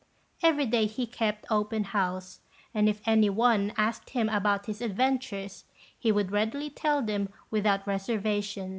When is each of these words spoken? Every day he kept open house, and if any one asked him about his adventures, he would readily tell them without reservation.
Every 0.41 0.65
day 0.65 0.87
he 0.87 1.05
kept 1.05 1.45
open 1.51 1.83
house, 1.83 2.39
and 2.73 2.89
if 2.89 3.03
any 3.07 3.29
one 3.29 3.71
asked 3.77 4.09
him 4.09 4.29
about 4.29 4.65
his 4.65 4.81
adventures, 4.81 5.65
he 5.95 6.11
would 6.11 6.31
readily 6.31 6.71
tell 6.71 7.03
them 7.03 7.29
without 7.51 7.85
reservation. 7.85 8.69